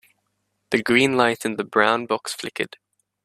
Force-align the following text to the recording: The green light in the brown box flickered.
The 0.71 0.81
green 0.81 1.15
light 1.15 1.45
in 1.45 1.57
the 1.57 1.63
brown 1.63 2.07
box 2.07 2.33
flickered. 2.33 2.75